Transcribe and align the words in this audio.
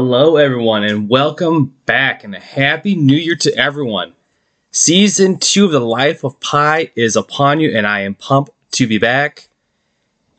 Hello, 0.00 0.36
everyone, 0.36 0.84
and 0.84 1.08
welcome 1.08 1.74
back, 1.84 2.22
and 2.22 2.32
a 2.32 2.38
happy 2.38 2.94
new 2.94 3.16
year 3.16 3.34
to 3.34 3.52
everyone. 3.56 4.14
Season 4.70 5.36
two 5.40 5.64
of 5.64 5.72
The 5.72 5.80
Life 5.80 6.22
of 6.22 6.38
Pi 6.38 6.92
is 6.94 7.16
upon 7.16 7.58
you, 7.58 7.76
and 7.76 7.84
I 7.84 8.02
am 8.02 8.14
pumped 8.14 8.52
to 8.74 8.86
be 8.86 8.98
back. 8.98 9.48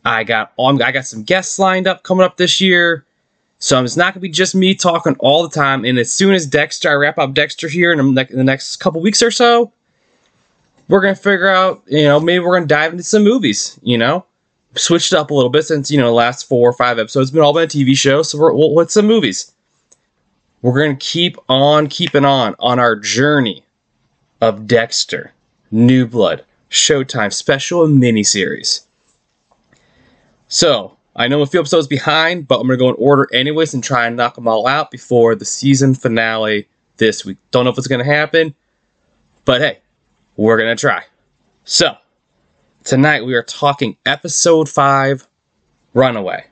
I 0.06 0.24
got 0.24 0.54
um, 0.58 0.82
I 0.82 0.94
got 0.94 1.08
some 1.08 1.24
guests 1.24 1.60
lined 1.60 1.88
up 1.88 2.04
coming 2.04 2.24
up 2.24 2.38
this 2.38 2.62
year, 2.62 3.04
so 3.60 3.84
it's 3.84 3.98
not 3.98 4.14
gonna 4.14 4.22
be 4.22 4.30
just 4.30 4.56
me 4.56 4.76
talking 4.76 5.18
all 5.20 5.44
the 5.44 5.54
time. 5.54 5.84
And 5.84 6.00
as 6.00 6.10
soon 6.10 6.34
as 6.34 6.46
Dexter, 6.48 6.92
I 6.92 6.94
wrap 6.94 7.18
up 7.18 7.34
Dexter 7.34 7.68
here 7.68 7.92
in 7.92 8.16
the 8.16 8.44
next 8.46 8.78
couple 8.78 9.02
weeks 9.02 9.22
or 9.22 9.30
so, 9.30 9.74
we're 10.88 11.02
gonna 11.02 11.16
figure 11.16 11.50
out, 11.50 11.84
you 11.86 12.04
know, 12.04 12.18
maybe 12.22 12.40
we're 12.40 12.56
gonna 12.56 12.66
dive 12.66 12.94
into 12.94 13.04
some 13.04 13.26
movies, 13.26 13.78
you 13.84 13.98
know 13.98 14.26
switched 14.76 15.14
up 15.14 15.32
a 15.32 15.34
little 15.34 15.50
bit 15.50 15.64
since 15.66 15.90
you 15.90 15.98
know 15.98 16.08
the 16.08 16.14
last 16.14 16.48
four 16.48 16.70
or 16.70 16.74
five 16.74 17.00
episodes 17.00 17.32
been 17.32 17.42
all 17.42 17.54
been 17.54 17.64
a 17.64 17.68
TV 17.68 17.98
show. 17.98 18.22
So 18.22 18.38
we're 18.38 18.54
well, 18.54 18.74
what's 18.74 18.94
some 18.94 19.08
movies? 19.08 19.52
We're 20.62 20.80
gonna 20.80 20.96
keep 20.96 21.38
on 21.48 21.88
keeping 21.88 22.26
on 22.26 22.56
on 22.60 22.80
our 22.80 22.96
journey 22.96 23.64
of 24.42 24.68
Dexter, 24.68 25.34
New 25.72 26.06
Blood, 26.06 26.46
Showtime 26.70 27.34
special 27.34 27.84
and 27.84 28.02
miniseries. 28.02 28.86
So 30.48 30.98
I 31.16 31.28
know 31.28 31.42
a 31.42 31.46
few 31.46 31.60
episodes 31.60 31.88
behind, 31.88 32.48
but 32.48 32.60
I'm 32.60 32.68
gonna 32.68 32.78
go 32.78 32.90
in 32.90 32.96
order 32.98 33.28
anyways 33.34 33.74
and 33.74 33.84
try 33.84 34.06
and 34.06 34.16
knock 34.16 34.36
them 34.36 34.48
all 34.48 34.68
out 34.68 34.92
before 34.92 35.36
the 35.36 35.46
season 35.46 35.96
finale 35.96 36.68
this 36.98 37.26
week. 37.26 37.38
Don't 37.52 37.66
know 37.66 37.72
if 37.72 37.78
it's 37.78 37.88
gonna 37.88 38.04
happen, 38.04 38.54
but 39.46 39.62
hey, 39.62 39.80
we're 40.38 40.58
gonna 40.58 40.76
try. 40.76 41.04
So. 41.66 41.96
Tonight 42.84 43.26
we 43.26 43.36
are 43.36 43.44
talking 43.44 43.98
episode 44.06 44.70
5 44.70 45.28
Runaway. 45.94 46.46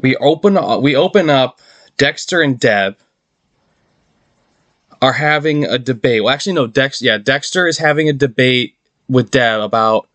We 0.00 0.16
open 0.16 0.56
uh, 0.56 0.78
we 0.78 0.96
open 0.96 1.28
up 1.28 1.60
Dexter 1.96 2.40
and 2.40 2.58
Deb 2.58 2.96
are 5.02 5.12
having 5.12 5.64
a 5.64 5.78
debate. 5.78 6.24
Well, 6.24 6.32
actually 6.32 6.54
no, 6.54 6.66
Dex 6.66 7.02
yeah, 7.02 7.18
Dexter 7.18 7.66
is 7.66 7.78
having 7.78 8.08
a 8.08 8.12
debate 8.12 8.76
with 9.08 9.30
Deb 9.30 9.60
about 9.60 10.08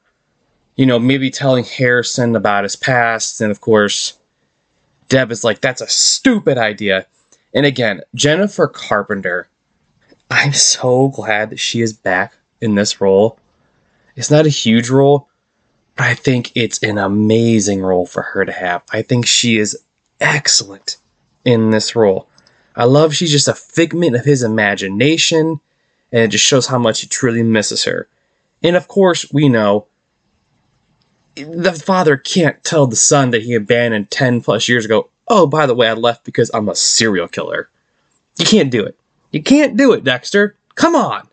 you 0.76 0.86
know, 0.86 0.98
maybe 0.98 1.30
telling 1.30 1.64
Harrison 1.64 2.36
about 2.36 2.64
his 2.64 2.76
past 2.76 3.40
and 3.40 3.52
of 3.52 3.62
course 3.62 4.18
Deb 5.10 5.32
is 5.32 5.44
like 5.44 5.62
that's 5.62 5.82
a 5.82 5.88
stupid 5.88 6.58
idea. 6.58 7.06
And 7.54 7.66
again, 7.66 8.02
Jennifer 8.16 8.68
Carpenter 8.68 9.48
I'm 10.32 10.54
so 10.54 11.08
glad 11.10 11.52
that 11.52 11.60
she 11.60 11.82
is 11.82 11.94
back 11.94 12.34
in 12.62 12.76
this 12.76 13.00
role. 13.00 13.40
It's 14.20 14.30
not 14.30 14.46
a 14.46 14.50
huge 14.50 14.90
role, 14.90 15.30
but 15.96 16.08
I 16.08 16.14
think 16.14 16.52
it's 16.54 16.84
an 16.84 16.98
amazing 16.98 17.82
role 17.82 18.06
for 18.06 18.22
her 18.22 18.44
to 18.44 18.52
have. 18.52 18.84
I 18.92 19.02
think 19.02 19.26
she 19.26 19.58
is 19.58 19.82
excellent 20.20 20.98
in 21.46 21.70
this 21.70 21.96
role. 21.96 22.28
I 22.76 22.84
love 22.84 23.16
she's 23.16 23.32
just 23.32 23.48
a 23.48 23.54
figment 23.54 24.18
of 24.18 24.26
his 24.26 24.44
imagination, 24.44 25.62
and 26.12 26.22
it 26.24 26.28
just 26.32 26.44
shows 26.44 26.68
how 26.68 26.78
much 26.78 27.00
he 27.00 27.08
truly 27.08 27.44
misses 27.44 27.86
her. 27.86 28.10
And 28.62 28.76
of 28.76 28.90
course, 28.90 29.26
we 29.32 29.48
know 29.48 29.88
the 31.36 31.72
father 31.72 32.18
can't 32.18 32.62
tell 32.66 32.88
the 32.88 32.98
son 32.98 33.32
that 33.32 33.44
he 33.44 33.56
abandoned 33.56 34.12
10 34.12 34.42
plus 34.42 34.68
years 34.68 34.84
ago, 34.84 35.10
oh, 35.30 35.48
by 35.48 35.66
the 35.66 35.76
way, 35.76 35.88
I 35.88 35.94
left 35.94 36.26
because 36.26 36.52
I'm 36.54 36.68
a 36.68 36.76
serial 36.76 37.30
killer. 37.30 37.70
You 38.38 38.44
can't 38.44 38.70
do 38.70 38.84
it. 38.84 39.00
You 39.32 39.42
can't 39.42 39.78
do 39.78 39.94
it, 39.94 40.04
Dexter. 40.04 40.58
Come 40.76 40.94
on. 40.94 41.29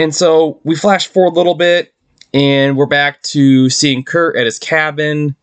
And 0.00 0.14
so 0.14 0.58
we 0.64 0.76
flash 0.76 1.08
forward 1.08 1.32
a 1.32 1.34
little 1.34 1.54
bit, 1.54 1.92
and 2.32 2.74
we're 2.78 2.86
back 2.86 3.20
to 3.24 3.68
seeing 3.68 4.02
Kurt 4.02 4.34
at 4.34 4.46
his 4.46 4.58
cabin, 4.58 5.36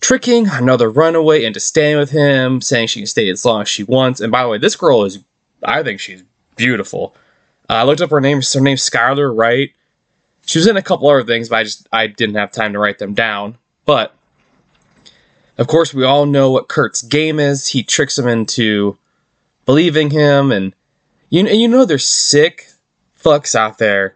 tricking 0.00 0.48
another 0.48 0.88
runaway 0.88 1.44
into 1.44 1.60
staying 1.60 1.98
with 1.98 2.08
him, 2.08 2.62
saying 2.62 2.86
she 2.86 3.00
can 3.00 3.06
stay 3.06 3.28
as 3.28 3.44
long 3.44 3.60
as 3.60 3.68
she 3.68 3.82
wants. 3.82 4.22
And 4.22 4.32
by 4.32 4.42
the 4.42 4.48
way, 4.48 4.56
this 4.56 4.74
girl 4.74 5.04
is, 5.04 5.18
I 5.62 5.82
think 5.82 6.00
she's 6.00 6.24
beautiful. 6.56 7.14
Uh, 7.68 7.74
I 7.74 7.82
looked 7.82 8.00
up 8.00 8.08
her 8.08 8.22
name. 8.22 8.40
Her 8.54 8.60
name's 8.62 8.88
Skylar 8.88 9.36
Wright. 9.36 9.74
She 10.46 10.58
was 10.58 10.66
in 10.66 10.78
a 10.78 10.82
couple 10.82 11.10
other 11.10 11.22
things, 11.22 11.50
but 11.50 11.56
I 11.56 11.64
just 11.64 11.86
I 11.92 12.06
didn't 12.06 12.36
have 12.36 12.52
time 12.52 12.72
to 12.72 12.78
write 12.78 12.98
them 12.98 13.12
down. 13.12 13.58
But 13.84 14.14
of 15.58 15.66
course, 15.66 15.92
we 15.92 16.04
all 16.04 16.24
know 16.24 16.50
what 16.50 16.68
Kurt's 16.68 17.02
game 17.02 17.38
is. 17.38 17.68
He 17.68 17.82
tricks 17.82 18.18
him 18.18 18.28
into 18.28 18.96
believing 19.66 20.08
him, 20.08 20.52
and 20.52 20.74
you 21.28 21.46
you 21.46 21.68
know 21.68 21.84
they're 21.84 21.98
sick 21.98 22.70
fucks 23.24 23.54
out 23.54 23.78
there 23.78 24.14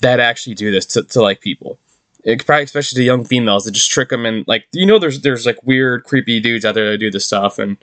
that 0.00 0.20
actually 0.20 0.54
do 0.54 0.70
this 0.70 0.86
to, 0.86 1.02
to 1.02 1.22
like 1.22 1.40
people. 1.40 1.78
It, 2.24 2.44
probably 2.46 2.64
especially 2.64 3.00
to 3.00 3.04
young 3.04 3.24
females 3.24 3.64
that 3.64 3.72
just 3.72 3.90
trick 3.90 4.08
them 4.08 4.24
and 4.24 4.46
like 4.48 4.66
you 4.72 4.86
know 4.86 4.98
there's 4.98 5.20
there's 5.20 5.44
like 5.44 5.62
weird 5.64 6.04
creepy 6.04 6.40
dudes 6.40 6.64
out 6.64 6.74
there 6.74 6.90
that 6.90 6.98
do 6.98 7.10
this 7.10 7.26
stuff 7.26 7.58
and 7.58 7.76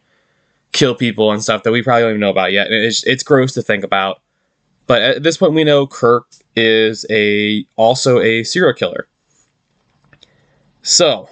kill 0.72 0.96
people 0.96 1.32
and 1.32 1.44
stuff 1.44 1.64
that 1.64 1.72
we 1.72 1.84
probably 1.84 2.02
don't 2.02 2.12
even 2.12 2.22
know 2.22 2.30
about 2.30 2.52
yet. 2.52 2.68
And 2.68 2.76
it's 2.76 3.04
it's 3.06 3.24
gross 3.24 3.54
to 3.54 3.62
think 3.62 3.84
about. 3.84 4.22
But 4.88 5.02
at 5.02 5.24
this 5.24 5.38
point 5.38 5.54
we 5.54 5.64
know 5.64 5.86
Kurt 5.86 6.26
is 6.56 7.06
a 7.10 7.66
also 7.76 8.20
a 8.20 8.44
serial 8.44 8.74
killer. 8.74 9.08
So 10.82 11.30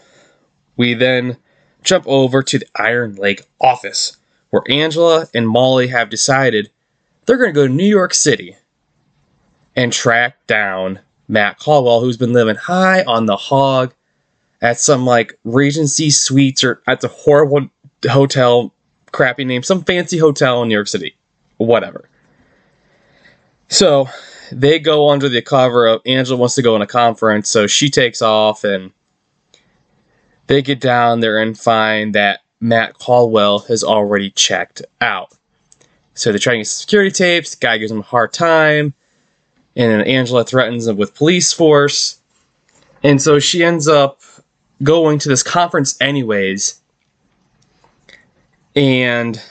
we 0.78 0.94
then 0.94 1.38
jump 1.84 2.06
over 2.08 2.44
to 2.44 2.60
the 2.60 2.68
Iron 2.76 3.16
Lake 3.16 3.44
office 3.60 4.18
where 4.52 4.64
Angela 4.70 5.28
and 5.34 5.48
Molly 5.48 5.88
have 5.88 6.10
decided 6.10 6.70
they're 7.26 7.38
going 7.38 7.50
to 7.50 7.54
go 7.54 7.68
to 7.68 7.74
New 7.74 7.86
York 7.86 8.14
City 8.14 8.56
and 9.76 9.94
track 9.94 10.36
down 10.48 11.00
Matt 11.28 11.60
Caldwell, 11.60 12.02
who's 12.02 12.18
been 12.18 12.34
living 12.34 12.56
high 12.56 13.04
on 13.04 13.26
the 13.26 13.38
hog 13.38 13.94
at 14.62 14.80
some 14.80 15.06
like 15.06 15.38
Regency 15.44 16.10
Suites 16.10 16.64
or 16.64 16.82
at 16.88 17.02
the 17.02 17.08
horrible 17.08 17.70
hotel, 18.10 18.74
crappy 19.12 19.46
name, 19.46 19.64
some 19.64 19.84
fancy 19.84 20.18
hotel 20.18 20.62
in 20.62 20.70
New 20.70 20.76
York 20.76 20.88
City, 20.88 21.16
whatever. 21.58 22.10
So 23.68 24.10
they 24.52 24.80
go 24.80 25.10
under 25.10 25.30
the 25.30 25.42
cover 25.42 25.88
of 25.88 26.02
Angela 26.06 26.38
wants 26.38 26.56
to 26.56 26.62
go 26.62 26.76
on 26.76 26.82
a 26.82 26.88
conference, 26.88 27.50
so 27.50 27.68
she 27.68 27.90
takes 27.90 28.22
off 28.22 28.64
and 28.64 28.92
they 30.48 30.64
get 30.64 30.80
down 30.80 31.20
there 31.20 31.40
and 31.40 31.58
find 31.58 32.16
that 32.16 32.42
Matt 32.60 32.96
Caldwell 32.96 33.60
has 33.60 33.84
already 33.84 34.32
checked 34.32 34.82
out. 35.00 35.34
So 36.16 36.32
they're 36.32 36.40
trying 36.40 36.56
to 36.56 36.62
get 36.62 36.68
security 36.68 37.12
tapes. 37.12 37.56
The 37.56 37.66
guy 37.66 37.78
gives 37.78 37.92
them 37.92 38.00
a 38.00 38.04
hard 38.04 38.34
time 38.34 38.96
and 39.80 40.06
Angela 40.06 40.44
threatens 40.44 40.88
him 40.88 40.98
with 40.98 41.16
police 41.16 41.54
force. 41.54 42.20
And 43.02 43.22
so 43.22 43.40
she 43.40 43.64
ends 43.64 43.88
up 43.88 44.20
going 44.84 45.20
to 45.20 45.30
this 45.30 45.42
conference 45.42 46.00
anyways. 46.02 46.82
And 48.76 49.42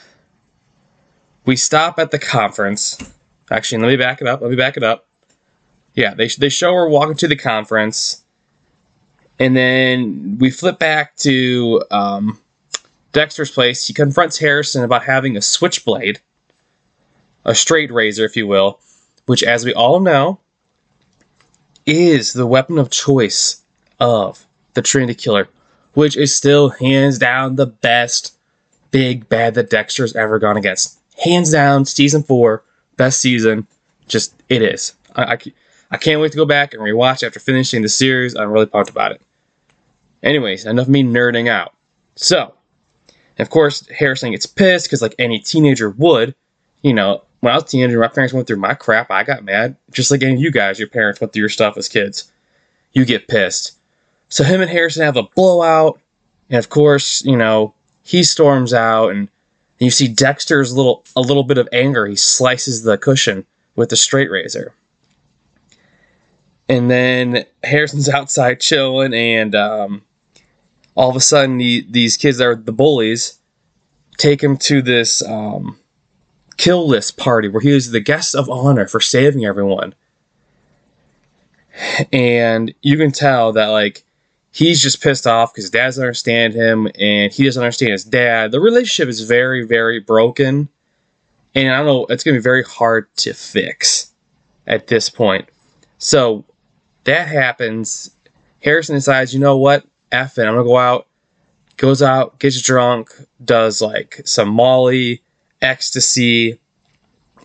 we 1.45 1.55
stop 1.55 1.97
at 1.97 2.11
the 2.11 2.19
conference. 2.19 2.99
Actually, 3.49 3.81
let 3.81 3.87
me 3.87 3.95
back 3.95 4.21
it 4.21 4.27
up. 4.27 4.41
Let 4.41 4.51
me 4.51 4.55
back 4.55 4.77
it 4.77 4.83
up. 4.83 5.07
Yeah, 5.95 6.13
they, 6.13 6.27
they 6.27 6.49
show 6.49 6.73
her 6.75 6.87
walking 6.87 7.17
to 7.17 7.27
the 7.27 7.35
conference. 7.35 8.23
And 9.39 9.57
then 9.57 10.37
we 10.37 10.51
flip 10.51 10.77
back 10.77 11.15
to 11.17 11.83
um, 11.89 12.39
Dexter's 13.13 13.49
place. 13.49 13.87
He 13.87 13.95
confronts 13.95 14.37
Harrison 14.37 14.83
about 14.83 15.03
having 15.03 15.35
a 15.35 15.41
switchblade, 15.41 16.21
a 17.45 17.55
straight 17.55 17.91
razor, 17.91 18.25
if 18.25 18.37
you 18.37 18.45
will 18.45 18.79
which, 19.29 19.43
as 19.43 19.63
we 19.63 19.71
all 19.75 19.99
know, 19.99 20.39
is 21.85 22.33
the 22.33 22.47
weapon 22.47 22.79
of 22.79 22.89
choice 22.89 23.63
of 23.99 24.43
the 24.73 24.81
Trinity 24.81 25.13
Killer, 25.13 25.47
which 25.93 26.17
is 26.17 26.35
still 26.35 26.69
hands 26.69 27.19
down 27.19 27.55
the 27.55 27.67
best 27.67 28.35
big 28.89 29.29
bad 29.29 29.53
that 29.53 29.69
Dexter's 29.69 30.15
ever 30.15 30.39
gone 30.39 30.57
against. 30.57 30.99
Hands 31.23 31.47
down, 31.51 31.85
season 31.85 32.23
four, 32.23 32.63
best 32.97 33.21
season. 33.21 33.67
Just 34.07 34.33
it 34.49 34.63
is. 34.63 34.95
I, 35.15 35.33
I, 35.33 35.37
I 35.91 35.97
can't 35.97 36.19
wait 36.19 36.31
to 36.31 36.37
go 36.37 36.45
back 36.45 36.73
and 36.73 36.81
rewatch 36.81 37.21
after 37.21 37.39
finishing 37.39 37.83
the 37.83 37.89
series. 37.89 38.35
I'm 38.35 38.49
really 38.49 38.65
pumped 38.65 38.89
about 38.89 39.11
it. 39.11 39.21
Anyways, 40.23 40.65
enough 40.65 40.87
me 40.87 41.03
nerding 41.03 41.47
out. 41.47 41.75
So, 42.15 42.55
of 43.37 43.51
course, 43.51 43.87
Harrison 43.89 44.31
gets 44.31 44.47
pissed 44.47 44.87
because, 44.87 45.03
like 45.03 45.13
any 45.19 45.37
teenager 45.37 45.91
would, 45.91 46.33
you 46.81 46.95
know, 46.95 47.21
when 47.39 47.53
I 47.53 47.55
was 47.55 47.63
a 47.63 47.67
teenager, 47.67 47.99
my 47.99 48.07
parents 48.07 48.33
went 48.33 48.47
through 48.47 48.57
my 48.57 48.73
crap. 48.73 49.11
I 49.11 49.23
got 49.23 49.43
mad, 49.43 49.75
just 49.91 50.11
like 50.11 50.23
any 50.23 50.33
of 50.33 50.41
you 50.41 50.51
guys. 50.51 50.79
Your 50.79 50.89
parents 50.89 51.21
went 51.21 51.33
through 51.33 51.41
your 51.41 51.49
stuff 51.49 51.77
as 51.77 51.87
kids. 51.87 52.31
You 52.93 53.05
get 53.05 53.27
pissed. 53.27 53.77
So 54.29 54.43
him 54.43 54.61
and 54.61 54.69
Harrison 54.69 55.03
have 55.03 55.17
a 55.17 55.23
blowout, 55.23 55.99
and 56.49 56.59
of 56.59 56.69
course, 56.69 57.23
you 57.23 57.35
know 57.35 57.73
he 58.03 58.23
storms 58.23 58.73
out, 58.73 59.09
and 59.09 59.29
you 59.79 59.89
see 59.89 60.07
Dexter's 60.07 60.75
little 60.75 61.03
a 61.15 61.21
little 61.21 61.43
bit 61.43 61.57
of 61.57 61.69
anger. 61.71 62.05
He 62.05 62.15
slices 62.15 62.83
the 62.83 62.97
cushion 62.97 63.45
with 63.75 63.89
the 63.89 63.95
straight 63.95 64.29
razor, 64.29 64.75
and 66.67 66.91
then 66.91 67.45
Harrison's 67.63 68.09
outside 68.09 68.59
chilling, 68.59 69.13
and 69.13 69.55
um, 69.55 70.03
all 70.95 71.09
of 71.09 71.15
a 71.15 71.21
sudden, 71.21 71.57
the, 71.57 71.85
these 71.89 72.17
kids 72.17 72.41
are 72.41 72.55
the 72.55 72.73
bullies 72.73 73.39
take 74.19 74.43
him 74.43 74.57
to 74.57 74.83
this. 74.83 75.23
Um, 75.23 75.79
kill 76.59 76.85
list 76.85 77.15
party 77.15 77.47
where 77.47 77.61
he 77.61 77.71
was 77.71 77.89
the 77.89 78.01
guest 78.01 78.35
of 78.35 78.49
honor 78.49 78.85
for 78.85 78.99
saving 78.99 79.45
everyone. 79.45 79.95
And 82.11 82.75
you 82.81 82.97
can 82.97 83.11
tell 83.11 83.53
that 83.53 83.67
like 83.67 84.03
he's 84.51 84.83
just 84.83 85.01
pissed 85.01 85.25
off 85.25 85.53
because 85.53 85.69
dad 85.69 85.85
doesn't 85.85 86.03
understand 86.03 86.53
him 86.53 86.89
and 86.99 87.31
he 87.31 87.45
doesn't 87.45 87.63
understand 87.63 87.93
his 87.93 88.03
dad. 88.03 88.51
The 88.51 88.59
relationship 88.59 89.07
is 89.07 89.21
very, 89.21 89.65
very 89.65 90.01
broken. 90.01 90.67
And 91.55 91.73
I 91.73 91.77
don't 91.77 91.85
know, 91.85 92.05
it's 92.09 92.25
going 92.25 92.35
to 92.35 92.39
be 92.39 92.43
very 92.43 92.63
hard 92.63 93.07
to 93.17 93.33
fix 93.33 94.11
at 94.67 94.87
this 94.87 95.09
point. 95.09 95.47
So 95.97 96.43
that 97.05 97.29
happens. 97.29 98.11
Harrison 98.61 98.95
decides, 98.95 99.33
you 99.33 99.39
know 99.39 99.57
what? 99.57 99.85
F 100.11 100.37
it. 100.37 100.43
I'm 100.43 100.55
to 100.57 100.63
go 100.63 100.77
out. 100.77 101.07
Goes 101.77 102.01
out, 102.01 102.37
gets 102.39 102.61
drunk, 102.61 103.13
does 103.45 103.81
like 103.81 104.21
some 104.25 104.49
Molly, 104.49 105.23
ecstasy, 105.61 106.59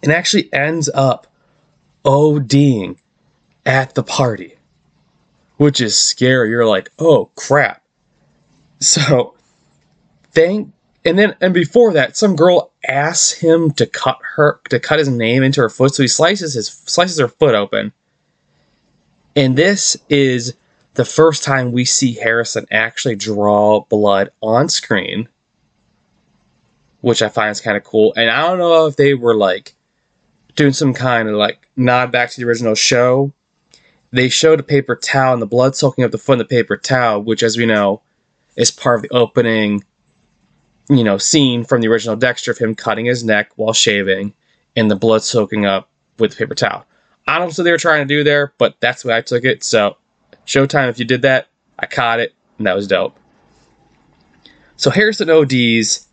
and 0.02 0.12
actually 0.12 0.52
ends 0.52 0.88
up 0.92 1.26
ODing 2.04 2.98
at 3.64 3.94
the 3.94 4.02
party 4.02 4.56
which 5.56 5.80
is 5.80 5.96
scary. 5.96 6.50
You're 6.50 6.66
like, 6.66 6.90
oh 6.98 7.30
crap. 7.36 7.82
So, 8.80 9.34
thank 10.32 10.72
and 11.06 11.18
then 11.18 11.36
and 11.40 11.54
before 11.54 11.92
that, 11.94 12.16
some 12.16 12.36
girl 12.36 12.72
asks 12.86 13.38
him 13.38 13.70
to 13.72 13.86
cut 13.86 14.18
her 14.36 14.60
to 14.68 14.80
cut 14.80 14.98
his 14.98 15.08
name 15.08 15.42
into 15.42 15.60
her 15.60 15.70
foot, 15.70 15.94
so 15.94 16.02
he 16.02 16.08
slices 16.08 16.54
his 16.54 16.68
slices 16.68 17.18
her 17.18 17.28
foot 17.28 17.54
open. 17.54 17.92
And 19.36 19.56
this 19.56 19.96
is 20.08 20.54
the 20.94 21.04
first 21.04 21.42
time 21.44 21.72
we 21.72 21.84
see 21.84 22.12
Harrison 22.12 22.66
actually 22.70 23.16
draw 23.16 23.80
blood 23.80 24.30
on 24.42 24.68
screen, 24.68 25.28
which 27.04 27.22
I 27.22 27.28
find 27.28 27.50
is 27.50 27.60
kind 27.60 27.76
of 27.76 27.84
cool. 27.84 28.12
And 28.16 28.30
I 28.30 28.42
don't 28.42 28.58
know 28.58 28.86
if 28.86 28.96
they 28.96 29.14
were 29.14 29.34
like 29.34 29.74
doing 30.56 30.72
some 30.72 30.94
kind 30.94 31.28
of 31.28 31.34
like 31.34 31.68
nod 31.76 32.10
back 32.12 32.30
to 32.30 32.40
the 32.40 32.46
original 32.46 32.74
show 32.74 33.32
they 34.14 34.28
showed 34.28 34.60
a 34.60 34.62
paper 34.62 34.94
towel 34.94 35.32
and 35.32 35.42
the 35.42 35.46
blood 35.46 35.74
soaking 35.74 36.04
up 36.04 36.12
the 36.12 36.18
foot 36.18 36.34
in 36.34 36.38
the 36.38 36.44
paper 36.44 36.76
towel, 36.76 37.20
which, 37.20 37.42
as 37.42 37.56
we 37.56 37.66
know, 37.66 38.00
is 38.54 38.70
part 38.70 38.94
of 38.94 39.02
the 39.02 39.08
opening, 39.08 39.82
you 40.88 41.02
know, 41.02 41.18
scene 41.18 41.64
from 41.64 41.80
the 41.80 41.88
original 41.88 42.14
Dexter 42.14 42.52
of 42.52 42.58
him 42.58 42.76
cutting 42.76 43.06
his 43.06 43.24
neck 43.24 43.50
while 43.56 43.72
shaving 43.72 44.32
and 44.76 44.88
the 44.88 44.94
blood 44.94 45.24
soaking 45.24 45.66
up 45.66 45.90
with 46.20 46.30
the 46.30 46.36
paper 46.36 46.54
towel. 46.54 46.86
I 47.26 47.40
don't 47.40 47.48
know 47.48 47.54
what 47.56 47.64
they 47.64 47.72
were 47.72 47.76
trying 47.76 48.06
to 48.06 48.14
do 48.14 48.22
there, 48.22 48.54
but 48.56 48.76
that's 48.78 49.02
the 49.02 49.08
way 49.08 49.16
I 49.16 49.20
took 49.20 49.42
it. 49.42 49.64
So, 49.64 49.96
Showtime, 50.46 50.90
if 50.90 51.00
you 51.00 51.04
did 51.04 51.22
that, 51.22 51.48
I 51.76 51.86
caught 51.86 52.20
it, 52.20 52.34
and 52.58 52.68
that 52.68 52.76
was 52.76 52.86
dope. 52.86 53.18
So 54.76 54.90
Harrison 54.90 55.28
ODs, 55.28 56.06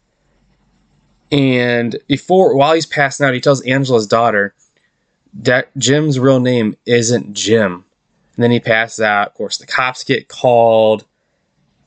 and 1.31 1.97
before 2.07 2.55
while 2.55 2.73
he's 2.73 2.85
passing 2.85 3.25
out, 3.25 3.33
he 3.33 3.41
tells 3.41 3.61
Angela's 3.61 4.07
daughter 4.07 4.53
that 5.33 5.75
Jim's 5.77 6.19
real 6.19 6.39
name 6.39 6.75
isn't 6.85 7.33
Jim. 7.33 7.85
And 8.35 8.43
then 8.43 8.51
he 8.51 8.59
passes 8.59 9.01
out. 9.01 9.29
Of 9.29 9.33
course, 9.35 9.57
the 9.57 9.67
cops 9.67 10.03
get 10.03 10.27
called. 10.27 11.05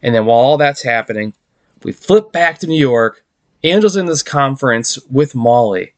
And 0.02 0.14
then 0.14 0.26
while 0.26 0.38
all 0.38 0.56
that's 0.56 0.82
happening, 0.82 1.34
we 1.82 1.92
flip 1.92 2.32
back 2.32 2.58
to 2.58 2.66
New 2.66 2.78
York. 2.78 3.24
Angel's 3.62 3.96
in 3.96 4.06
this 4.06 4.22
conference 4.22 4.98
with 5.10 5.34
Molly. 5.34 5.94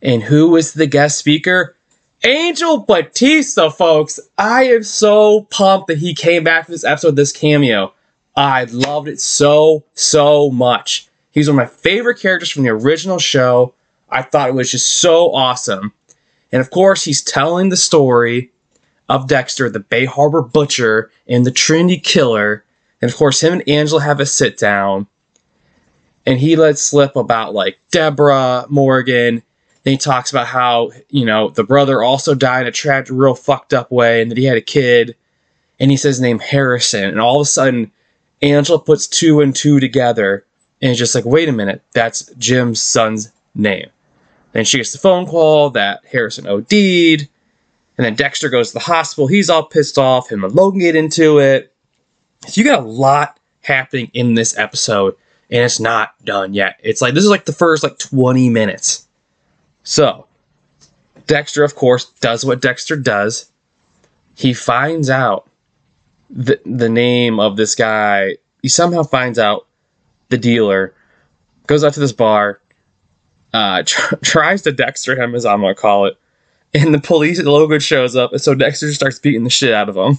And 0.00 0.22
who 0.22 0.56
is 0.56 0.72
the 0.72 0.86
guest 0.86 1.18
speaker? 1.18 1.76
Angel 2.24 2.78
Batista, 2.78 3.68
folks. 3.70 4.18
I 4.38 4.64
am 4.64 4.82
so 4.82 5.42
pumped 5.50 5.88
that 5.88 5.98
he 5.98 6.14
came 6.14 6.44
back 6.44 6.66
for 6.66 6.72
this 6.72 6.84
episode, 6.84 7.16
this 7.16 7.32
cameo. 7.32 7.92
I 8.36 8.64
loved 8.64 9.08
it 9.08 9.20
so, 9.20 9.84
so 9.94 10.50
much. 10.50 11.08
He's 11.32 11.48
one 11.48 11.58
of 11.58 11.64
my 11.64 11.74
favorite 11.76 12.20
characters 12.20 12.50
from 12.50 12.62
the 12.62 12.70
original 12.70 13.18
show. 13.18 13.74
I 14.08 14.22
thought 14.22 14.50
it 14.50 14.54
was 14.54 14.70
just 14.70 14.86
so 14.86 15.32
awesome. 15.32 15.92
And 16.52 16.60
of 16.60 16.70
course, 16.70 17.04
he's 17.04 17.22
telling 17.22 17.70
the 17.70 17.76
story 17.76 18.52
of 19.08 19.26
Dexter, 19.26 19.68
the 19.70 19.80
Bay 19.80 20.04
Harbor 20.04 20.42
Butcher, 20.42 21.10
and 21.26 21.44
the 21.44 21.50
Trinity 21.50 21.98
Killer. 21.98 22.64
And 23.00 23.10
of 23.10 23.16
course, 23.16 23.42
him 23.42 23.54
and 23.54 23.68
Angela 23.68 24.02
have 24.02 24.20
a 24.20 24.26
sit 24.26 24.58
down. 24.58 25.06
And 26.24 26.38
he 26.38 26.54
lets 26.54 26.82
slip 26.82 27.16
about 27.16 27.54
like 27.54 27.78
Deborah 27.90 28.66
Morgan. 28.68 29.42
Then 29.82 29.92
he 29.92 29.98
talks 29.98 30.30
about 30.30 30.46
how, 30.46 30.92
you 31.08 31.24
know, 31.24 31.48
the 31.48 31.64
brother 31.64 32.02
also 32.02 32.34
died 32.34 32.62
in 32.62 32.68
a 32.68 32.72
tragic, 32.72 33.12
real 33.12 33.34
fucked 33.34 33.74
up 33.74 33.90
way, 33.90 34.22
and 34.22 34.30
that 34.30 34.38
he 34.38 34.44
had 34.44 34.56
a 34.56 34.62
kid. 34.62 35.16
And 35.80 35.90
he 35.90 35.96
says 35.96 36.16
his 36.16 36.20
name 36.20 36.38
Harrison. 36.38 37.04
And 37.04 37.20
all 37.20 37.40
of 37.40 37.46
a 37.46 37.50
sudden, 37.50 37.90
Angela 38.40 38.78
puts 38.78 39.08
two 39.08 39.40
and 39.40 39.56
two 39.56 39.80
together. 39.80 40.44
And 40.82 40.90
it's 40.90 40.98
just 40.98 41.14
like, 41.14 41.24
wait 41.24 41.48
a 41.48 41.52
minute, 41.52 41.80
that's 41.92 42.30
Jim's 42.34 42.82
son's 42.82 43.32
name. 43.54 43.88
Then 44.50 44.64
she 44.64 44.78
gets 44.78 44.92
the 44.92 44.98
phone 44.98 45.26
call 45.26 45.70
that 45.70 46.04
Harrison 46.10 46.46
OD'd. 46.46 47.28
And 47.98 48.06
then 48.06 48.16
Dexter 48.16 48.48
goes 48.48 48.68
to 48.68 48.74
the 48.74 48.80
hospital. 48.80 49.28
He's 49.28 49.48
all 49.48 49.64
pissed 49.64 49.96
off. 49.96 50.30
Him 50.30 50.44
and 50.44 50.54
Logan 50.54 50.80
get 50.80 50.96
into 50.96 51.38
it. 51.38 51.72
So 52.48 52.60
you 52.60 52.66
got 52.66 52.80
a 52.80 52.86
lot 52.86 53.38
happening 53.60 54.10
in 54.12 54.34
this 54.34 54.58
episode, 54.58 55.14
and 55.50 55.62
it's 55.62 55.78
not 55.78 56.12
done 56.24 56.52
yet. 56.52 56.80
It's 56.82 57.00
like 57.00 57.14
this 57.14 57.22
is 57.22 57.30
like 57.30 57.44
the 57.44 57.52
first 57.52 57.82
like 57.82 57.98
20 57.98 58.48
minutes. 58.48 59.06
So 59.84 60.26
Dexter, 61.26 61.62
of 61.62 61.76
course, 61.76 62.06
does 62.20 62.44
what 62.44 62.60
Dexter 62.60 62.96
does. 62.96 63.50
He 64.34 64.52
finds 64.54 65.08
out 65.08 65.48
the 66.28 66.60
the 66.64 66.88
name 66.88 67.38
of 67.38 67.56
this 67.56 67.74
guy. 67.74 68.38
He 68.62 68.68
somehow 68.68 69.04
finds 69.04 69.38
out 69.38 69.66
the 70.32 70.38
dealer, 70.38 70.94
goes 71.68 71.84
out 71.84 71.94
to 71.94 72.00
this 72.00 72.12
bar, 72.12 72.60
uh, 73.52 73.82
tr- 73.86 74.16
tries 74.16 74.62
to 74.62 74.72
Dexter 74.72 75.14
him, 75.20 75.36
as 75.36 75.46
I'm 75.46 75.60
gonna 75.60 75.76
call 75.76 76.06
it, 76.06 76.16
and 76.74 76.92
the 76.92 77.00
police 77.00 77.40
Logan 77.40 77.80
shows 77.80 78.16
up, 78.16 78.32
and 78.32 78.40
so 78.40 78.54
Dexter 78.54 78.92
starts 78.92 79.20
beating 79.20 79.44
the 79.44 79.50
shit 79.50 79.72
out 79.72 79.88
of 79.88 79.96
him. 79.96 80.18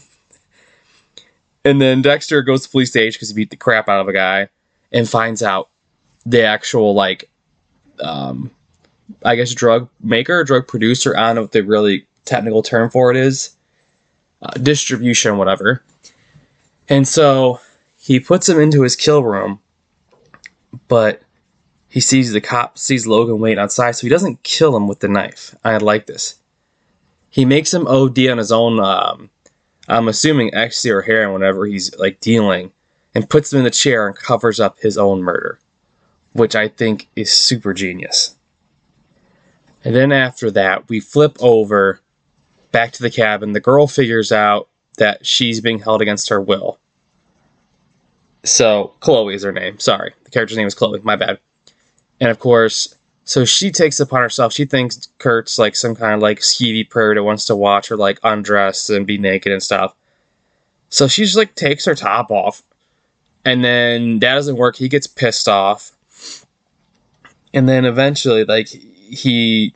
And 1.65 1.81
then 1.81 2.01
Dexter 2.01 2.41
goes 2.41 2.63
to 2.63 2.69
police 2.69 2.89
station 2.89 3.17
because 3.17 3.29
he 3.29 3.35
beat 3.35 3.49
the 3.49 3.55
crap 3.55 3.89
out 3.89 3.99
of 3.99 4.07
a 4.07 4.13
guy, 4.13 4.49
and 4.91 5.09
finds 5.09 5.41
out 5.43 5.69
the 6.25 6.43
actual 6.43 6.93
like, 6.93 7.29
um, 7.99 8.51
I 9.25 9.35
guess 9.35 9.53
drug 9.53 9.89
maker, 10.01 10.43
drug 10.43 10.67
producer. 10.67 11.17
I 11.17 11.27
don't 11.27 11.35
know 11.35 11.41
what 11.41 11.51
the 11.51 11.61
really 11.63 12.07
technical 12.25 12.63
term 12.63 12.89
for 12.89 13.11
it 13.11 13.17
is, 13.17 13.55
uh, 14.41 14.51
distribution, 14.51 15.37
whatever. 15.37 15.83
And 16.89 17.07
so 17.07 17.59
he 17.97 18.19
puts 18.19 18.47
him 18.47 18.59
into 18.59 18.83
his 18.83 18.95
kill 18.95 19.23
room, 19.23 19.61
but 20.93 21.23
he 21.89 21.99
sees 21.99 22.33
the 22.33 22.39
cop 22.39 22.77
sees 22.77 23.07
Logan 23.07 23.39
waiting 23.39 23.57
outside, 23.57 23.93
so 23.93 24.05
he 24.05 24.09
doesn't 24.09 24.43
kill 24.43 24.77
him 24.77 24.87
with 24.87 24.99
the 24.99 25.07
knife. 25.07 25.55
I 25.63 25.75
like 25.77 26.05
this. 26.05 26.35
He 27.31 27.45
makes 27.45 27.73
him 27.73 27.87
OD 27.87 28.27
on 28.27 28.37
his 28.37 28.51
own. 28.51 28.79
Um, 28.79 29.31
I'm 29.87 30.07
assuming 30.07 30.53
ecstasy 30.53 30.91
or 30.91 31.01
heroin, 31.01 31.33
whenever 31.33 31.65
he's 31.65 31.95
like 31.95 32.19
dealing, 32.19 32.73
and 33.15 33.27
puts 33.27 33.51
him 33.51 33.57
in 33.57 33.63
the 33.63 33.71
chair 33.71 34.05
and 34.05 34.15
covers 34.15 34.59
up 34.59 34.77
his 34.77 34.95
own 34.95 35.23
murder, 35.23 35.57
which 36.33 36.55
I 36.55 36.67
think 36.67 37.07
is 37.15 37.31
super 37.31 37.73
genius. 37.73 38.35
And 39.83 39.95
then 39.95 40.11
after 40.11 40.51
that, 40.51 40.89
we 40.89 40.99
flip 40.99 41.37
over 41.39 42.01
back 42.71 42.91
to 42.91 43.01
the 43.01 43.09
cabin. 43.09 43.53
The 43.53 43.59
girl 43.59 43.87
figures 43.87 44.31
out 44.31 44.69
that 44.99 45.25
she's 45.25 45.59
being 45.59 45.79
held 45.79 46.03
against 46.03 46.29
her 46.29 46.39
will. 46.39 46.77
So, 48.43 48.93
Chloe 48.99 49.35
is 49.35 49.43
her 49.43 49.51
name. 49.51 49.79
Sorry. 49.79 50.13
The 50.25 50.31
character's 50.31 50.57
name 50.57 50.67
is 50.67 50.75
Chloe. 50.75 50.99
My 51.03 51.15
bad. 51.15 51.39
And 52.19 52.29
of 52.29 52.39
course, 52.39 52.95
so 53.25 53.45
she 53.45 53.71
takes 53.71 53.99
upon 53.99 54.21
herself. 54.21 54.53
She 54.53 54.65
thinks 54.65 55.07
Kurt's 55.17 55.57
like 55.57 55.75
some 55.75 55.95
kind 55.95 56.13
of 56.13 56.21
like 56.21 56.39
skeevy 56.39 56.89
pervert 56.89 57.15
that 57.15 57.23
wants 57.23 57.45
to 57.45 57.55
watch 57.55 57.87
her 57.87 57.95
like 57.95 58.19
undress 58.23 58.89
and 58.89 59.07
be 59.07 59.17
naked 59.17 59.51
and 59.51 59.63
stuff. 59.63 59.95
So 60.89 61.07
she 61.07 61.23
just 61.23 61.37
like 61.37 61.55
takes 61.55 61.85
her 61.85 61.95
top 61.95 62.31
off. 62.31 62.61
And 63.45 63.63
then 63.63 64.19
that 64.19 64.35
doesn't 64.35 64.57
work. 64.57 64.75
He 64.75 64.89
gets 64.89 65.07
pissed 65.07 65.47
off. 65.47 65.91
And 67.53 67.67
then 67.67 67.85
eventually, 67.85 68.45
like, 68.45 68.67
he 68.67 69.75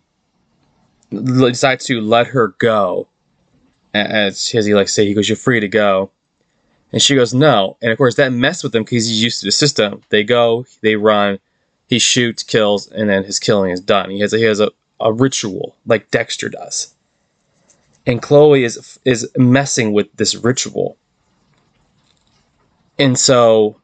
decides 1.11 1.85
to 1.85 2.01
let 2.01 2.27
her 2.27 2.49
go. 2.59 3.07
As, 3.93 4.53
as 4.53 4.65
he 4.65 4.73
like 4.73 4.89
say, 4.89 5.05
he 5.05 5.13
goes, 5.13 5.27
You're 5.27 5.35
free 5.35 5.59
to 5.59 5.67
go. 5.67 6.11
And 6.91 7.01
she 7.01 7.15
goes, 7.15 7.33
No. 7.33 7.77
And 7.81 7.91
of 7.91 7.97
course, 7.97 8.15
that 8.15 8.31
messed 8.31 8.63
with 8.63 8.75
him 8.75 8.83
because 8.83 9.07
he's 9.07 9.23
used 9.23 9.39
to 9.41 9.47
the 9.47 9.51
system. 9.51 10.01
They 10.09 10.23
go, 10.23 10.65
they 10.81 10.95
run, 10.95 11.39
he 11.87 11.99
shoots, 11.99 12.43
kills, 12.43 12.87
and 12.91 13.09
then 13.09 13.23
his 13.23 13.39
killing 13.39 13.71
is 13.71 13.81
done. 13.81 14.09
He 14.09 14.19
has 14.19 14.33
a, 14.33 14.37
he 14.37 14.43
has 14.43 14.59
a, 14.59 14.71
a 14.99 15.11
ritual 15.11 15.77
like 15.85 16.11
Dexter 16.11 16.49
does, 16.49 16.95
and 18.05 18.21
Chloe 18.21 18.63
is 18.63 18.99
is 19.05 19.29
messing 19.37 19.93
with 19.93 20.13
this 20.15 20.35
ritual, 20.35 20.97
and 22.97 23.17
so 23.17 23.79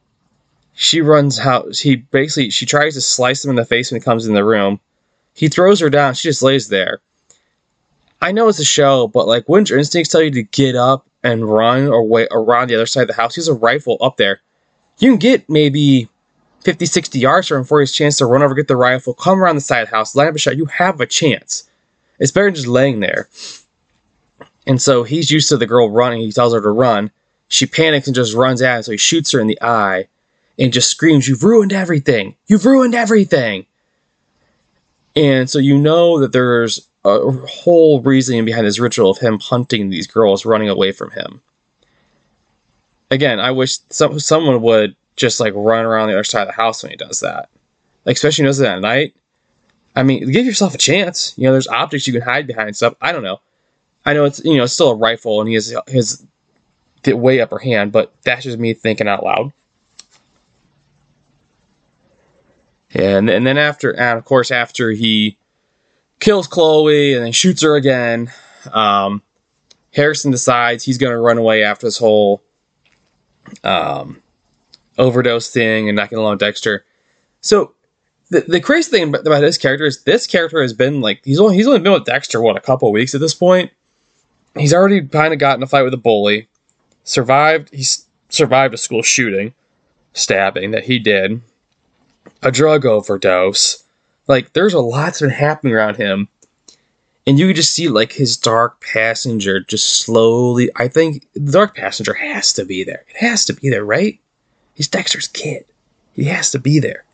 she 0.74 1.00
runs 1.00 1.38
out. 1.38 1.76
He 1.76 1.96
basically 1.96 2.50
she 2.50 2.66
tries 2.66 2.94
to 2.94 3.00
slice 3.00 3.44
him 3.44 3.50
in 3.50 3.56
the 3.56 3.64
face 3.64 3.90
when 3.90 4.00
he 4.00 4.04
comes 4.04 4.26
in 4.26 4.34
the 4.34 4.44
room. 4.44 4.80
He 5.34 5.48
throws 5.48 5.80
her 5.80 5.90
down. 5.90 6.14
She 6.14 6.28
just 6.28 6.42
lays 6.42 6.68
there. 6.68 7.00
I 8.20 8.32
know 8.32 8.48
it's 8.48 8.60
a 8.60 8.64
show, 8.64 9.08
but 9.08 9.26
like, 9.26 9.48
wouldn't 9.48 9.68
your 9.68 9.78
instincts 9.78 10.10
tell 10.10 10.22
you 10.22 10.30
to 10.30 10.42
get 10.42 10.76
up 10.76 11.06
and 11.24 11.50
run 11.50 11.88
or 11.88 12.06
wait 12.06 12.28
uh, 12.30 12.38
around 12.38 12.68
the 12.68 12.76
other 12.76 12.86
side 12.86 13.02
of 13.02 13.08
the 13.08 13.14
house? 13.14 13.34
He 13.34 13.40
has 13.40 13.48
a 13.48 13.54
rifle 13.54 13.98
up 14.00 14.16
there. 14.16 14.40
You 14.98 15.10
can 15.10 15.18
get 15.18 15.50
maybe 15.50 16.08
50, 16.62 16.86
60 16.86 17.18
yards 17.18 17.48
from 17.48 17.58
him 17.58 17.64
for 17.64 17.80
his 17.80 17.90
chance 17.90 18.18
to 18.18 18.26
run 18.26 18.42
over, 18.42 18.54
get 18.54 18.68
the 18.68 18.76
rifle, 18.76 19.14
come 19.14 19.42
around 19.42 19.56
the 19.56 19.60
side 19.60 19.82
of 19.82 19.90
the 19.90 19.96
house, 19.96 20.14
line 20.14 20.28
up 20.28 20.36
a 20.36 20.38
shot. 20.38 20.56
You 20.56 20.66
have 20.66 21.00
a 21.00 21.06
chance. 21.06 21.68
It's 22.20 22.30
better 22.30 22.46
than 22.46 22.54
just 22.54 22.68
laying 22.68 23.00
there. 23.00 23.28
And 24.66 24.80
so 24.80 25.02
he's 25.02 25.30
used 25.30 25.48
to 25.48 25.56
the 25.56 25.66
girl 25.66 25.90
running. 25.90 26.20
He 26.20 26.32
tells 26.32 26.54
her 26.54 26.60
to 26.60 26.70
run. 26.70 27.10
she 27.48 27.66
panics 27.66 28.06
and 28.06 28.14
just 28.14 28.34
runs 28.34 28.62
at 28.62 28.76
him. 28.76 28.82
So 28.84 28.92
he 28.92 28.98
shoots 28.98 29.32
her 29.32 29.40
in 29.40 29.46
the 29.46 29.60
eye 29.60 30.08
and 30.58 30.72
just 30.72 30.90
screams, 30.90 31.28
You've 31.28 31.42
ruined 31.42 31.72
everything! 31.72 32.36
You've 32.46 32.64
ruined 32.64 32.94
everything! 32.94 33.66
And 35.16 35.48
so 35.48 35.58
you 35.58 35.78
know 35.78 36.18
that 36.20 36.32
there's 36.32 36.88
a 37.04 37.30
whole 37.46 38.00
reasoning 38.00 38.44
behind 38.44 38.66
this 38.66 38.78
ritual 38.78 39.10
of 39.10 39.18
him 39.18 39.38
hunting 39.38 39.90
these 39.90 40.06
girls 40.06 40.46
running 40.46 40.68
away 40.68 40.92
from 40.92 41.10
him. 41.10 41.42
Again, 43.10 43.38
I 43.40 43.50
wish 43.50 43.78
some, 43.90 44.18
someone 44.18 44.62
would 44.62 44.96
just 45.16 45.38
like 45.38 45.52
run 45.54 45.84
around 45.84 46.08
the 46.08 46.14
other 46.14 46.24
side 46.24 46.42
of 46.42 46.48
the 46.48 46.54
house 46.54 46.82
when 46.82 46.90
he 46.90 46.96
does 46.96 47.20
that. 47.20 47.50
Like, 48.04 48.16
especially 48.16 48.42
when 48.42 48.46
he 48.46 48.50
does 48.50 48.60
it 48.60 48.68
at 48.68 48.80
night. 48.80 49.14
I 49.96 50.02
mean, 50.02 50.30
give 50.30 50.46
yourself 50.46 50.74
a 50.74 50.78
chance. 50.78 51.34
You 51.36 51.44
know, 51.44 51.52
there's 51.52 51.68
objects 51.68 52.06
you 52.06 52.12
can 52.12 52.22
hide 52.22 52.46
behind 52.46 52.74
stuff. 52.74 52.94
I 53.00 53.12
don't 53.12 53.22
know. 53.22 53.40
I 54.06 54.12
know 54.12 54.24
it's 54.24 54.44
you 54.44 54.56
know 54.56 54.64
it's 54.64 54.72
still 54.72 54.90
a 54.90 54.96
rifle 54.96 55.40
and 55.40 55.48
he 55.48 55.54
has 55.54 55.74
his 55.86 56.26
way 57.06 57.40
upper 57.40 57.58
hand, 57.58 57.92
but 57.92 58.12
that's 58.22 58.44
just 58.44 58.58
me 58.58 58.74
thinking 58.74 59.08
out 59.08 59.24
loud. 59.24 59.52
And 62.90 63.28
and 63.30 63.46
then 63.46 63.58
after, 63.58 63.92
and 63.94 64.18
of 64.18 64.24
course, 64.24 64.50
after 64.50 64.90
he 64.90 65.38
kills 66.20 66.46
Chloe 66.46 67.14
and 67.14 67.24
then 67.24 67.32
shoots 67.32 67.62
her 67.62 67.76
again, 67.76 68.32
um, 68.72 69.22
Harrison 69.92 70.30
decides 70.30 70.84
he's 70.84 70.98
going 70.98 71.12
to 71.12 71.18
run 71.18 71.38
away 71.38 71.62
after 71.62 71.86
this 71.86 71.98
whole 71.98 72.42
um, 73.62 74.22
overdose 74.98 75.50
thing 75.50 75.88
and 75.88 75.96
not 75.96 76.10
getting 76.10 76.18
along 76.18 76.32
with 76.32 76.40
Dexter. 76.40 76.84
So 77.40 77.74
the, 78.30 78.40
the 78.40 78.60
crazy 78.60 78.90
thing 78.90 79.08
about, 79.10 79.26
about 79.26 79.40
this 79.40 79.58
character 79.58 79.84
is 79.84 80.02
this 80.04 80.26
character 80.26 80.60
has 80.62 80.72
been 80.72 81.00
like 81.00 81.20
he's 81.24 81.38
only 81.38 81.56
he's 81.56 81.66
only 81.66 81.80
been 81.80 81.92
with 81.92 82.06
Dexter 82.06 82.40
what 82.40 82.56
a 82.56 82.60
couple 82.60 82.90
weeks 82.90 83.14
at 83.14 83.20
this 83.20 83.34
point. 83.34 83.70
He's 84.56 84.74
already 84.74 85.06
kind 85.06 85.32
of 85.32 85.38
gotten 85.38 85.62
a 85.62 85.66
fight 85.66 85.82
with 85.82 85.94
a 85.94 85.98
bully, 85.98 86.48
survived. 87.02 87.72
He's 87.72 88.06
survived 88.28 88.74
a 88.74 88.78
school 88.78 89.02
shooting, 89.02 89.54
stabbing 90.12 90.70
that 90.70 90.84
he 90.84 90.98
did 90.98 91.42
a 92.42 92.50
drug 92.50 92.86
overdose. 92.86 93.83
Like 94.26 94.52
there's 94.52 94.74
a 94.74 94.80
lot's 94.80 95.20
been 95.20 95.30
happening 95.30 95.74
around 95.74 95.96
him. 95.96 96.28
And 97.26 97.38
you 97.38 97.46
can 97.46 97.56
just 97.56 97.74
see 97.74 97.88
like 97.88 98.12
his 98.12 98.36
dark 98.36 98.82
passenger 98.82 99.60
just 99.60 99.98
slowly 99.98 100.70
I 100.76 100.88
think 100.88 101.26
the 101.32 101.52
dark 101.52 101.74
passenger 101.74 102.14
has 102.14 102.52
to 102.54 102.64
be 102.64 102.84
there. 102.84 103.04
It 103.08 103.16
has 103.16 103.44
to 103.46 103.54
be 103.54 103.70
there, 103.70 103.84
right? 103.84 104.20
He's 104.74 104.88
Dexter's 104.88 105.28
kid. 105.28 105.64
He 106.12 106.24
has 106.24 106.50
to 106.52 106.58
be 106.58 106.78
there. 106.78 107.04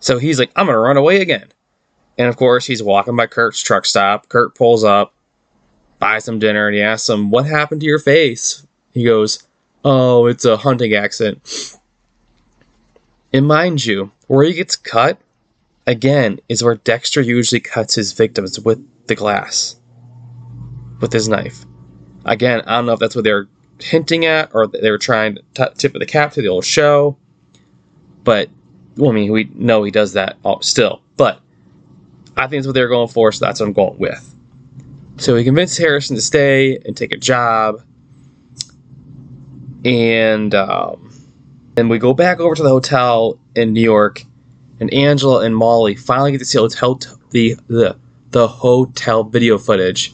So 0.00 0.18
he's 0.18 0.38
like, 0.38 0.50
I'm 0.56 0.66
gonna 0.66 0.78
run 0.78 0.96
away 0.96 1.20
again. 1.20 1.48
And 2.18 2.28
of 2.28 2.36
course 2.36 2.66
he's 2.66 2.82
walking 2.82 3.16
by 3.16 3.26
Kurt's 3.26 3.60
truck 3.60 3.86
stop. 3.86 4.28
Kurt 4.28 4.54
pulls 4.54 4.84
up, 4.84 5.14
buys 5.98 6.28
him 6.28 6.38
dinner, 6.38 6.66
and 6.66 6.76
he 6.76 6.82
asks 6.82 7.08
him, 7.08 7.30
What 7.30 7.46
happened 7.46 7.80
to 7.80 7.86
your 7.86 7.98
face? 7.98 8.66
He 8.92 9.04
goes, 9.04 9.46
Oh, 9.84 10.26
it's 10.26 10.44
a 10.44 10.56
hunting 10.56 10.94
accident. 10.94 11.78
And 13.32 13.46
mind 13.46 13.84
you, 13.84 14.12
where 14.28 14.44
he 14.44 14.52
gets 14.52 14.76
cut, 14.76 15.18
again, 15.86 16.40
is 16.48 16.62
where 16.62 16.76
Dexter 16.76 17.20
usually 17.20 17.60
cuts 17.60 17.94
his 17.94 18.12
victims 18.12 18.58
with 18.60 18.82
the 19.06 19.14
glass, 19.14 19.76
with 21.00 21.12
his 21.12 21.28
knife. 21.28 21.64
Again, 22.24 22.62
I 22.66 22.76
don't 22.76 22.86
know 22.86 22.92
if 22.92 23.00
that's 23.00 23.14
what 23.14 23.24
they're 23.24 23.48
hinting 23.80 24.24
at 24.24 24.54
or 24.54 24.66
they 24.66 24.90
were 24.90 24.98
trying 24.98 25.36
to 25.36 25.42
t- 25.54 25.74
tip 25.76 25.94
of 25.94 26.00
the 26.00 26.06
cap 26.06 26.32
to 26.32 26.42
the 26.42 26.48
old 26.48 26.64
show, 26.64 27.18
but 28.22 28.48
well, 28.96 29.10
I 29.10 29.14
mean, 29.14 29.32
we 29.32 29.44
know 29.54 29.82
he 29.82 29.90
does 29.90 30.12
that 30.12 30.38
still, 30.60 31.02
but 31.16 31.40
I 32.36 32.46
think 32.46 32.60
that's 32.60 32.66
what 32.66 32.74
they're 32.74 32.88
going 32.88 33.08
for, 33.08 33.32
so 33.32 33.44
that's 33.44 33.60
what 33.60 33.66
I'm 33.66 33.72
going 33.72 33.98
with. 33.98 34.34
So 35.16 35.36
he 35.36 35.44
convinced 35.44 35.78
Harrison 35.78 36.16
to 36.16 36.22
stay 36.22 36.78
and 36.78 36.96
take 36.96 37.12
a 37.12 37.16
job, 37.16 37.82
and 39.84 40.54
um, 40.54 41.12
and 41.76 41.90
we 41.90 41.98
go 41.98 42.14
back 42.14 42.40
over 42.40 42.54
to 42.54 42.62
the 42.62 42.68
hotel 42.68 43.38
in 43.54 43.72
New 43.72 43.82
York, 43.82 44.22
and 44.80 44.92
Angela 44.92 45.44
and 45.44 45.56
Molly 45.56 45.94
finally 45.94 46.32
get 46.32 46.38
to 46.38 46.44
see 46.44 46.58
hotel 46.58 47.00
the 47.30 47.56
the 47.68 47.96
the 48.30 48.48
hotel 48.48 49.24
video 49.24 49.58
footage 49.58 50.12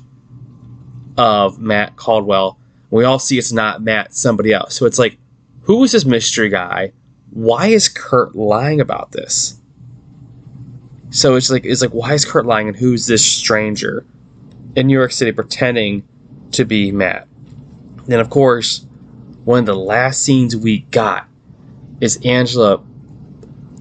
of 1.17 1.59
Matt 1.59 1.97
Caldwell. 1.97 2.59
We 2.90 3.05
all 3.05 3.19
see 3.19 3.38
it's 3.38 3.52
not 3.52 3.83
Matt, 3.83 4.14
somebody 4.14 4.52
else. 4.52 4.75
So 4.75 4.85
it's 4.85 4.99
like, 4.99 5.17
who 5.62 5.83
is 5.85 5.93
this 5.93 6.05
mystery 6.05 6.49
guy? 6.49 6.93
Why 7.31 7.69
is 7.69 7.88
Kurt 7.88 8.35
lying 8.35 8.81
about 8.81 9.12
this? 9.12 9.61
So 11.11 11.37
it's 11.37 11.50
like 11.50 11.64
it's 11.64 11.83
like 11.83 11.93
why 11.93 12.14
is 12.14 12.25
Kurt 12.25 12.47
lying 12.47 12.69
and 12.69 12.76
who's 12.76 13.07
this 13.07 13.25
stranger 13.25 14.05
in 14.76 14.87
New 14.87 14.97
York 14.97 15.12
City 15.12 15.33
pretending 15.33 16.07
to 16.52 16.64
be 16.64 16.93
Matt? 16.93 17.26
Then 18.07 18.21
of 18.21 18.31
course, 18.31 18.85
one 19.45 19.61
of 19.61 19.67
the 19.67 19.75
last 19.75 20.23
scenes 20.23 20.57
we 20.57 20.81
got 20.90 21.26
is 22.00 22.19
Angela 22.25 22.85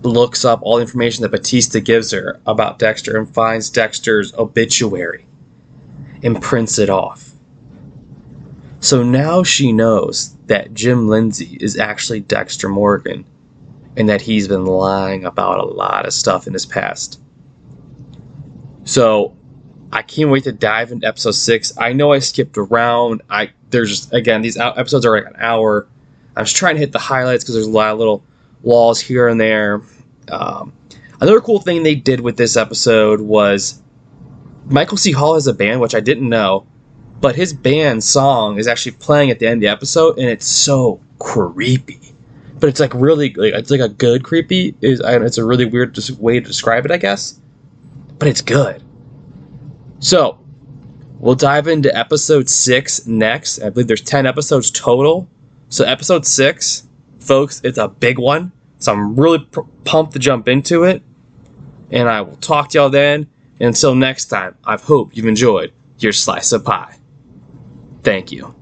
looks 0.03 0.45
up 0.45 0.59
all 0.61 0.77
the 0.77 0.81
information 0.81 1.23
that 1.23 1.29
Batista 1.29 1.79
gives 1.79 2.11
her 2.11 2.39
about 2.45 2.79
Dexter 2.79 3.17
and 3.17 3.33
finds 3.33 3.69
Dexter's 3.69 4.33
obituary 4.35 5.25
and 6.23 6.41
prints 6.41 6.79
it 6.79 6.89
off. 6.89 7.31
So 8.79 9.03
now 9.03 9.43
she 9.43 9.73
knows 9.73 10.35
that 10.45 10.73
Jim 10.73 11.07
Lindsay 11.07 11.57
is 11.59 11.77
actually 11.77 12.21
Dexter 12.21 12.69
Morgan 12.69 13.25
and 13.97 14.07
that 14.07 14.21
he's 14.21 14.47
been 14.47 14.65
lying 14.65 15.25
about 15.25 15.59
a 15.59 15.65
lot 15.65 16.05
of 16.05 16.13
stuff 16.13 16.47
in 16.47 16.53
his 16.53 16.65
past. 16.65 17.19
So 18.85 19.35
I 19.91 20.01
can't 20.01 20.29
wait 20.29 20.45
to 20.45 20.53
dive 20.53 20.91
into 20.91 21.05
episode 21.05 21.31
six. 21.31 21.77
I 21.77 21.93
know 21.93 22.13
I 22.13 22.19
skipped 22.19 22.57
around. 22.57 23.21
I 23.29 23.51
there's 23.71 23.89
just 23.89 24.13
again 24.13 24.41
these 24.41 24.57
episodes 24.57 25.05
are 25.05 25.19
like 25.19 25.27
an 25.27 25.39
hour. 25.39 25.87
I'm 26.35 26.45
just 26.45 26.55
trying 26.55 26.75
to 26.75 26.79
hit 26.79 26.91
the 26.93 26.99
highlights 26.99 27.43
because 27.43 27.55
there's 27.55 27.67
a 27.67 27.71
lot 27.71 27.91
of 27.91 27.97
little 27.99 28.23
walls 28.61 28.99
here 28.99 29.27
and 29.27 29.39
there. 29.39 29.81
Um, 30.29 30.73
another 31.21 31.41
cool 31.41 31.59
thing 31.59 31.83
they 31.83 31.95
did 31.95 32.21
with 32.21 32.37
this 32.37 32.57
episode 32.57 33.21
was 33.21 33.81
Michael 34.65 34.97
C. 34.97 35.11
Hall 35.11 35.33
has 35.33 35.47
a 35.47 35.53
band, 35.53 35.81
which 35.81 35.95
I 35.95 35.99
didn't 35.99 36.29
know, 36.29 36.67
but 37.21 37.35
his 37.35 37.53
band 37.53 38.03
song 38.03 38.57
is 38.57 38.67
actually 38.67 38.93
playing 38.93 39.31
at 39.31 39.39
the 39.39 39.47
end 39.47 39.57
of 39.57 39.61
the 39.61 39.67
episode, 39.67 40.17
and 40.19 40.29
it's 40.29 40.45
so 40.45 41.01
creepy. 41.19 41.99
But 42.59 42.67
it's 42.69 42.79
like 42.81 42.93
really, 42.93 43.33
like, 43.33 43.53
it's 43.53 43.71
like 43.71 43.79
a 43.79 43.87
good 43.87 44.23
creepy. 44.23 44.75
Is 44.81 45.01
it's 45.03 45.37
a 45.37 45.45
really 45.45 45.65
weird 45.65 45.97
way 46.19 46.41
to 46.41 46.45
describe 46.45 46.85
it, 46.85 46.91
I 46.91 46.97
guess. 46.97 47.39
But 48.17 48.27
it's 48.27 48.41
good. 48.41 48.83
So 49.99 50.37
we'll 51.19 51.35
dive 51.35 51.67
into 51.67 51.95
episode 51.97 52.49
six 52.49 53.07
next. 53.07 53.61
I 53.61 53.69
believe 53.69 53.87
there's 53.87 54.01
ten 54.01 54.25
episodes 54.25 54.71
total. 54.71 55.29
So 55.69 55.85
episode 55.85 56.25
six, 56.25 56.88
folks, 57.19 57.61
it's 57.63 57.77
a 57.77 57.87
big 57.87 58.17
one. 58.17 58.51
So 58.79 58.93
I'm 58.93 59.15
really 59.15 59.39
pr- 59.39 59.61
pumped 59.83 60.13
to 60.13 60.19
jump 60.19 60.47
into 60.47 60.83
it. 60.83 61.03
And 61.91 62.07
I 62.07 62.21
will 62.21 62.37
talk 62.37 62.69
to 62.69 62.77
y'all 62.77 62.89
then. 62.89 63.29
And 63.59 63.67
until 63.67 63.95
next 63.95 64.25
time, 64.25 64.55
I 64.63 64.77
hope 64.77 65.15
you've 65.15 65.25
enjoyed 65.25 65.73
your 65.99 66.13
slice 66.13 66.51
of 66.51 66.63
pie. 66.63 66.95
Thank 68.03 68.31
you. 68.31 68.58